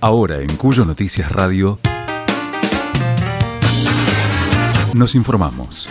[0.00, 1.80] Ahora en Cuyo Noticias Radio
[4.94, 5.88] nos informamos.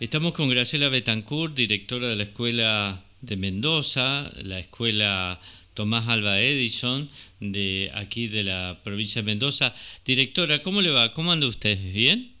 [0.00, 5.38] Estamos con Graciela Betancourt, directora de la Escuela de Mendoza, la Escuela
[5.76, 7.08] Tomás Alba Edison,
[7.38, 9.74] de aquí de la provincia de Mendoza.
[10.06, 11.12] Directora, ¿cómo le va?
[11.12, 11.78] ¿Cómo anda usted?
[11.92, 12.32] ¿Bien?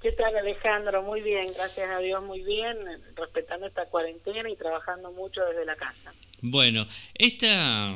[0.00, 1.02] ¿Qué tal Alejandro?
[1.02, 2.78] Muy bien, gracias a Dios, muy bien,
[3.16, 6.14] respetando esta cuarentena y trabajando mucho desde la casa.
[6.40, 7.94] Bueno, esta,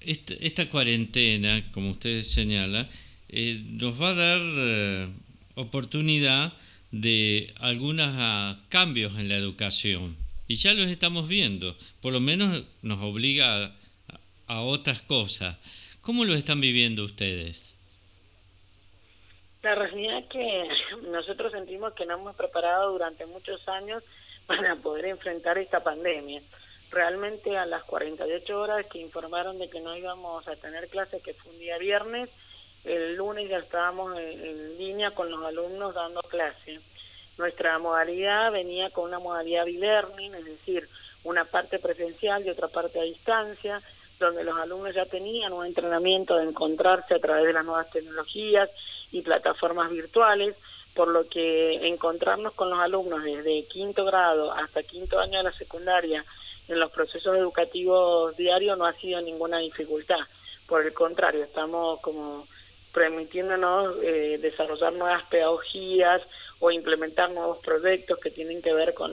[0.00, 2.88] esta, cuarentena, como usted señala,
[3.28, 5.08] eh, nos va a dar eh,
[5.56, 6.54] oportunidad
[6.90, 10.16] de algunos ah, cambios en la educación.
[10.48, 13.74] Y ya los estamos viendo, por lo menos nos obliga
[14.50, 15.56] a, otras cosas.
[16.02, 17.76] ¿Cómo lo están viviendo ustedes?
[19.62, 20.68] La realidad que
[21.10, 24.02] nosotros sentimos que nos hemos preparado durante muchos años
[24.46, 26.40] para poder enfrentar esta pandemia.
[26.90, 31.34] Realmente a las 48 horas que informaron de que no íbamos a tener clases, que
[31.34, 32.30] fue un día viernes,
[32.84, 36.80] el lunes ya estábamos en, línea con los alumnos dando clases.
[37.38, 40.88] Nuestra modalidad venía con una modalidad e-learning, es decir,
[41.22, 43.80] una parte presencial y otra parte a distancia
[44.20, 48.70] donde los alumnos ya tenían un entrenamiento de encontrarse a través de las nuevas tecnologías
[49.10, 50.56] y plataformas virtuales,
[50.94, 55.52] por lo que encontrarnos con los alumnos desde quinto grado hasta quinto año de la
[55.52, 56.24] secundaria
[56.68, 60.20] en los procesos educativos diarios no ha sido ninguna dificultad.
[60.68, 62.46] Por el contrario, estamos como
[62.92, 66.22] permitiéndonos eh, desarrollar nuevas pedagogías
[66.60, 69.10] o implementar nuevos proyectos que tienen que ver con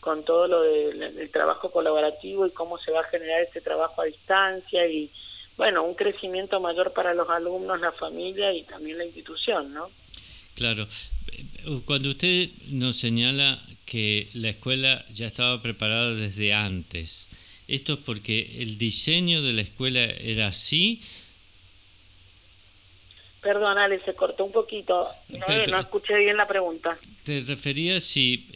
[0.00, 4.06] con todo lo del trabajo colaborativo y cómo se va a generar este trabajo a
[4.06, 5.10] distancia y
[5.56, 9.90] bueno, un crecimiento mayor para los alumnos, la familia y también la institución, ¿no?
[10.54, 10.86] Claro.
[11.84, 17.28] Cuando usted nos señala que la escuela ya estaba preparada desde antes,
[17.68, 21.02] ¿esto es porque el diseño de la escuela era así
[23.42, 25.08] Perdón, Ale, se cortó un poquito.
[25.68, 26.96] No, escuché bien la pregunta.
[27.24, 28.46] Te refería si,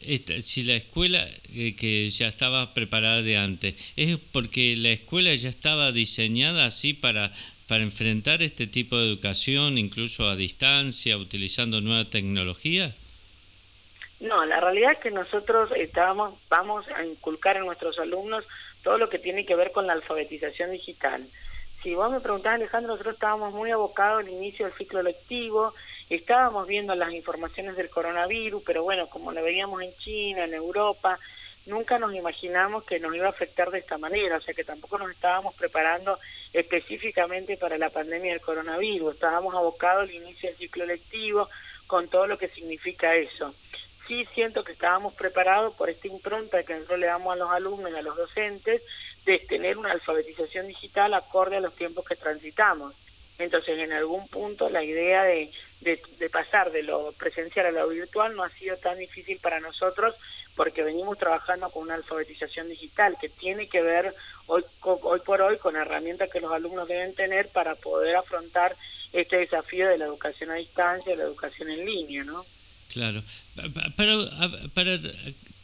[0.42, 5.48] si la escuela eh, que ya estaba preparada de antes, ¿es porque la escuela ya
[5.48, 7.32] estaba diseñada así para,
[7.66, 12.92] para enfrentar este tipo de educación, incluso a distancia, utilizando nueva tecnología?
[14.20, 18.44] No, la realidad es que nosotros estábamos, vamos a inculcar en nuestros alumnos
[18.82, 21.26] todo lo que tiene que ver con la alfabetización digital
[21.84, 25.70] si vos me preguntás, Alejandro, nosotros estábamos muy abocados al inicio del ciclo lectivo,
[26.08, 31.18] estábamos viendo las informaciones del coronavirus, pero bueno, como lo veíamos en China, en Europa,
[31.66, 34.96] nunca nos imaginamos que nos iba a afectar de esta manera, o sea que tampoco
[34.96, 36.18] nos estábamos preparando
[36.54, 41.46] específicamente para la pandemia del coronavirus, estábamos abocados al inicio del ciclo lectivo
[41.86, 43.54] con todo lo que significa eso.
[44.08, 47.92] Sí siento que estábamos preparados por esta impronta que nosotros le damos a los alumnos
[47.94, 48.82] a los docentes
[49.24, 52.94] de tener una alfabetización digital acorde a los tiempos que transitamos.
[53.38, 58.34] Entonces, en algún punto, la idea de, de, pasar de lo presencial a lo virtual
[58.36, 60.14] no ha sido tan difícil para nosotros
[60.54, 64.14] porque venimos trabajando con una alfabetización digital que tiene que ver
[64.46, 68.74] hoy, hoy por hoy con herramientas que los alumnos deben tener para poder afrontar
[69.12, 72.44] este desafío de la educación a distancia, la educación en línea, ¿no?
[72.92, 73.20] Claro.
[73.96, 74.28] Para,
[74.74, 75.00] para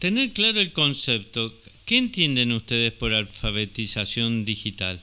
[0.01, 1.53] tener claro el concepto,
[1.91, 4.97] ¿Qué entienden ustedes por alfabetización digital?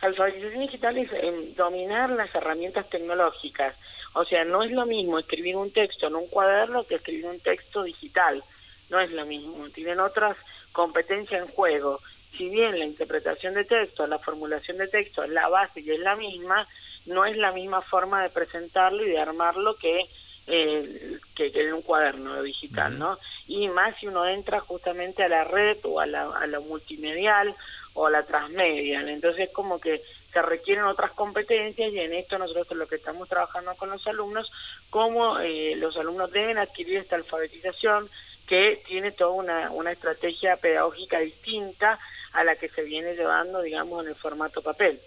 [0.00, 3.74] Alfabetización digital es em, dominar las herramientas tecnológicas.
[4.12, 7.40] O sea, no es lo mismo escribir un texto en un cuaderno que escribir un
[7.40, 8.40] texto digital.
[8.88, 9.68] No es lo mismo.
[9.70, 10.36] Tienen otras
[10.70, 11.98] competencias en juego.
[12.36, 15.98] Si bien la interpretación de texto, la formulación de texto es la base y es
[15.98, 16.64] la misma,
[17.06, 20.06] no es la misma forma de presentarlo y de armarlo que
[20.46, 23.16] eh, que, en un cuaderno digital, ¿no?
[23.46, 27.54] Y más si uno entra justamente a la red o a la, a la multimedial
[27.94, 30.00] o a la transmedia, entonces como que
[30.32, 34.50] se requieren otras competencias y en esto nosotros lo que estamos trabajando con los alumnos,
[34.90, 38.08] cómo eh, los alumnos deben adquirir esta alfabetización
[38.46, 41.98] que tiene toda una, una estrategia pedagógica distinta
[42.32, 44.98] a la que se viene llevando, digamos, en el formato papel.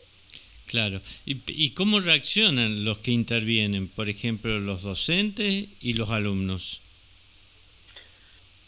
[0.70, 1.02] Claro.
[1.26, 3.88] ¿Y, cómo reaccionan los que intervienen?
[3.88, 6.80] Por ejemplo, los docentes y los alumnos.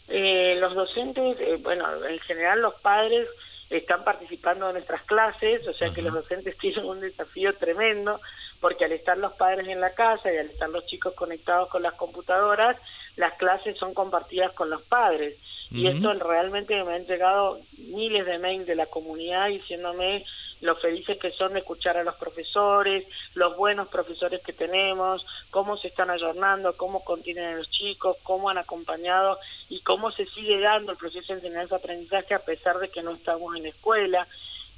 [0.08, 3.28] Eh, los docentes, eh, bueno, en general los padres
[3.70, 8.20] están participando en nuestras clases, o sea que los docentes tienen un desafío tremendo,
[8.60, 11.82] porque al estar los padres en la casa y al estar los chicos conectados con
[11.82, 12.78] las computadoras,
[13.14, 15.36] las clases son compartidas con los padres.
[15.70, 17.58] Y esto realmente me han llegado
[17.94, 20.22] miles de mails de la comunidad diciéndome
[20.62, 25.76] lo felices que son de escuchar a los profesores, los buenos profesores que tenemos, cómo
[25.76, 29.38] se están ayornando, cómo contienen los chicos, cómo han acompañado
[29.68, 33.56] y cómo se sigue dando el proceso de enseñanza-aprendizaje a pesar de que no estamos
[33.56, 34.26] en escuela.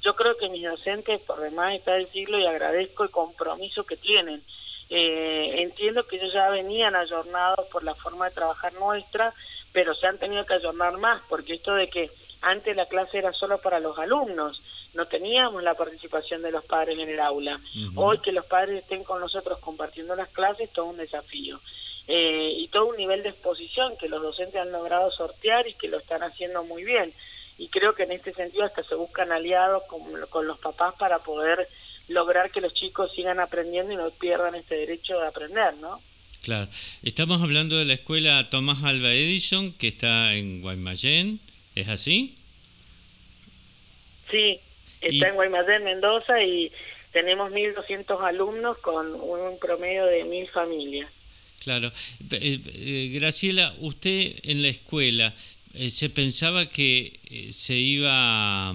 [0.01, 4.41] Yo creo que mis docentes, por demás está decirlo y agradezco el compromiso que tienen.
[4.89, 9.31] Eh, entiendo que ellos ya venían ayornados por la forma de trabajar nuestra,
[9.71, 12.09] pero se han tenido que ayornar más, porque esto de que
[12.41, 14.61] antes la clase era solo para los alumnos,
[14.95, 17.59] no teníamos la participación de los padres en el aula.
[17.95, 21.59] Hoy que los padres estén con nosotros compartiendo las clases, todo un desafío.
[22.07, 25.87] Eh, y todo un nivel de exposición que los docentes han logrado sortear y que
[25.87, 27.11] lo están haciendo muy bien.
[27.57, 31.19] Y creo que en este sentido hasta se buscan aliados con, con los papás para
[31.19, 31.67] poder
[32.07, 35.99] lograr que los chicos sigan aprendiendo y no pierdan este derecho de aprender, ¿no?
[36.43, 36.69] Claro.
[37.01, 41.39] Estamos hablando de la escuela Tomás Alba Edison, que está en Guaymallén,
[41.73, 42.37] ¿es así?
[44.29, 44.59] Sí,
[45.05, 46.71] Está en Guaymallén, Mendoza, y
[47.11, 51.09] tenemos 1.200 alumnos con un promedio de 1.000 familias.
[51.63, 51.91] Claro.
[52.31, 55.33] Eh, eh, Graciela, usted en la escuela,
[55.75, 57.11] eh, ¿se pensaba que
[57.51, 58.73] se iba,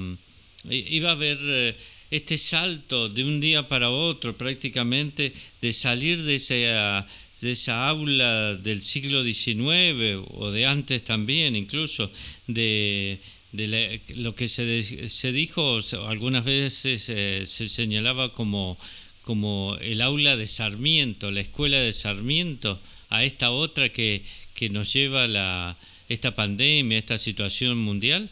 [0.68, 1.74] iba a haber
[2.10, 5.32] este salto de un día para otro prácticamente,
[5.62, 7.06] de salir de esa,
[7.42, 12.10] de esa aula del siglo XIX o de antes también incluso,
[12.48, 13.18] de
[13.52, 18.78] de lo que se, se dijo algunas veces eh, se señalaba como,
[19.24, 22.78] como el aula de Sarmiento, la escuela de Sarmiento,
[23.10, 24.22] a esta otra que,
[24.54, 25.76] que nos lleva la,
[26.08, 28.28] esta pandemia, esta situación mundial?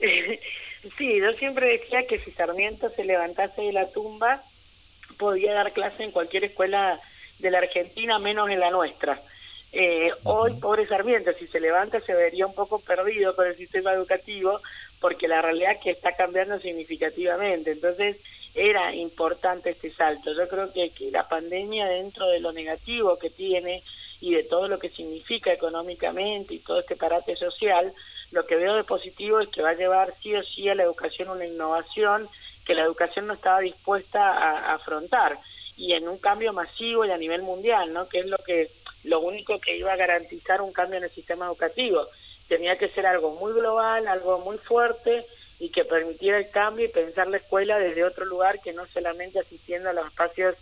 [0.96, 4.40] Sí, yo siempre decía que si Sarmiento se levantase de la tumba,
[5.18, 6.98] podía dar clase en cualquier escuela
[7.40, 9.20] de la Argentina, menos en la nuestra.
[9.72, 13.92] Eh, hoy, pobre Sarmiento, si se levanta se vería un poco perdido con el sistema
[13.92, 14.60] educativo
[15.00, 17.72] porque la realidad es que está cambiando significativamente.
[17.72, 18.20] Entonces,
[18.54, 20.32] era importante este salto.
[20.32, 23.82] Yo creo que, que la pandemia, dentro de lo negativo que tiene
[24.20, 27.92] y de todo lo que significa económicamente y todo este parate social,
[28.32, 30.82] lo que veo de positivo es que va a llevar sí o sí a la
[30.82, 32.28] educación una innovación
[32.66, 35.38] que la educación no estaba dispuesta a, a afrontar
[35.78, 38.08] y en un cambio masivo y a nivel mundial, ¿no?
[38.08, 38.68] Que es lo que
[39.04, 42.06] lo único que iba a garantizar un cambio en el sistema educativo.
[42.48, 45.24] Tenía que ser algo muy global, algo muy fuerte
[45.58, 49.38] y que permitiera el cambio y pensar la escuela desde otro lugar que no solamente
[49.38, 50.56] asistiendo a los espacios,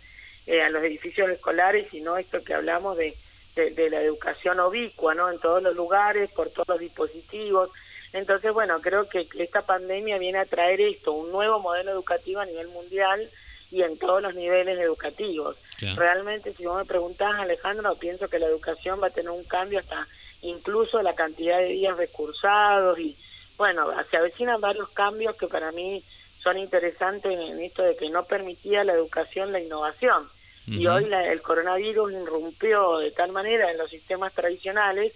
[0.47, 3.15] eh, a los edificios escolares, sino esto que hablamos de,
[3.55, 5.29] de, la educación obicua, ¿no?
[5.29, 7.69] En todos los lugares, por todos los dispositivos.
[8.13, 12.45] Entonces, bueno, creo que esta pandemia viene a traer esto, un nuevo modelo educativo a
[12.45, 13.27] nivel mundial
[13.71, 15.57] y en todos los niveles educativos.
[15.79, 19.79] Realmente, si vos me preguntás, Alejandro, pienso que la educación va a tener un cambio
[19.79, 20.07] hasta
[20.41, 23.15] incluso la cantidad de días recursados y,
[23.57, 26.03] bueno, se avecinan varios cambios que para mí
[26.41, 30.27] son interesantes en esto de que no permitía la educación la innovación.
[30.65, 35.13] Y hoy la, el coronavirus irrumpió de tal manera en los sistemas tradicionales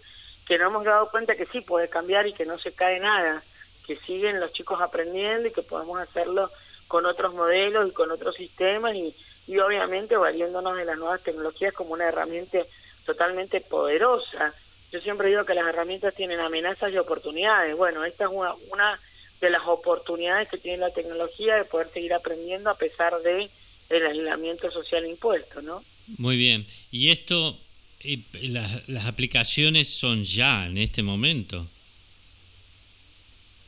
[0.48, 3.44] que nos hemos dado cuenta que sí puede cambiar y que no se cae nada,
[3.86, 6.50] que siguen los chicos aprendiendo y que podemos hacerlo
[6.88, 9.14] con otros modelos y con otros sistemas y,
[9.52, 12.60] y obviamente valiéndonos de las nuevas tecnologías como una herramienta
[13.06, 14.54] totalmente poderosa.
[14.94, 17.76] Yo siempre digo que las herramientas tienen amenazas y oportunidades.
[17.76, 18.98] Bueno, esta es una, una
[19.42, 23.50] de las oportunidades que tiene la tecnología de poder seguir aprendiendo a pesar de
[23.90, 25.84] el aislamiento social impuesto, ¿no?
[26.18, 26.66] Muy bien.
[26.90, 27.58] Y esto,
[28.06, 31.66] eh, las, las aplicaciones son ya en este momento.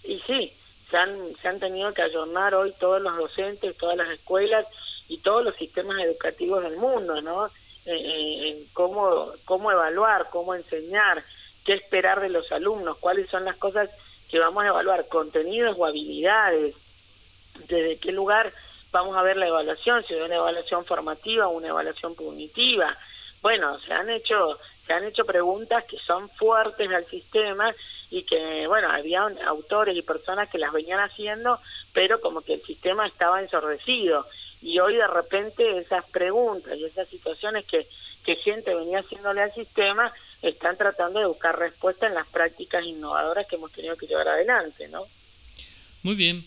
[0.05, 0.50] Y sí,
[0.89, 4.65] se han, se han tenido que ayornar hoy todos los docentes, todas las escuelas
[5.10, 7.50] y todos los sistemas educativos del mundo, ¿no?
[7.86, 11.22] en cómo, cómo evaluar, cómo enseñar,
[11.65, 13.89] qué esperar de los alumnos, cuáles son las cosas
[14.29, 16.75] que vamos a evaluar, contenidos o habilidades,
[17.67, 18.51] desde qué lugar
[18.91, 22.95] vamos a ver la evaluación, si es una evaluación formativa o una evaluación punitiva.
[23.41, 27.74] Bueno, se han hecho se han hecho preguntas que son fuertes al sistema
[28.12, 31.57] y que, bueno, había autores y personas que las venían haciendo,
[31.93, 34.25] pero como que el sistema estaba ensordecido.
[34.63, 37.86] Y hoy de repente esas preguntas y esas situaciones que,
[38.25, 43.46] que gente venía haciéndole al sistema están tratando de buscar respuesta en las prácticas innovadoras
[43.48, 45.05] que hemos tenido que llevar adelante, ¿no?
[46.03, 46.43] Muy bien.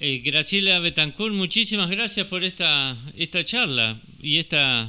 [0.00, 4.88] Eh, Graciela Betancourt, muchísimas gracias por esta, esta charla y esta,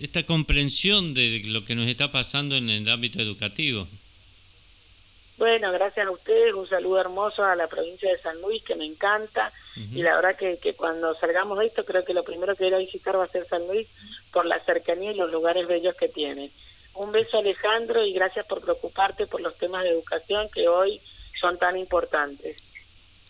[0.00, 3.86] esta comprensión de lo que nos está pasando en el ámbito educativo.
[5.38, 8.84] Bueno, gracias a ustedes, un saludo hermoso a la provincia de San Luis, que me
[8.84, 12.66] encanta, y la verdad que, que, cuando salgamos de esto, creo que lo primero que
[12.66, 13.88] iré a visitar va a ser San Luis,
[14.32, 16.50] por la cercanía y los lugares bellos que tiene.
[16.94, 21.00] Un beso Alejandro y gracias por preocuparte por los temas de educación que hoy
[21.40, 22.56] son tan importantes.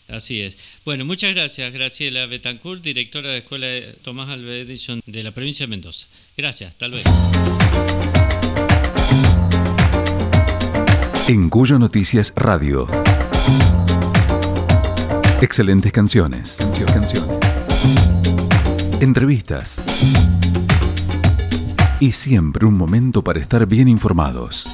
[0.09, 0.57] Así es.
[0.85, 3.67] Bueno, muchas gracias, Graciela Betancourt, directora de la Escuela
[4.03, 6.07] Tomás Alva Edison de la provincia de Mendoza.
[6.37, 7.09] Gracias, hasta luego.
[11.29, 12.89] En Cuyo Noticias Radio.
[15.41, 16.59] Excelentes canciones.
[16.93, 17.39] Canciones.
[19.01, 19.81] Entrevistas.
[22.01, 24.67] Y siempre un momento para estar bien informados.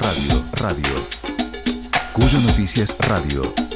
[0.00, 0.94] Radio, radio.
[2.14, 3.73] Cuyo Noticias Radio.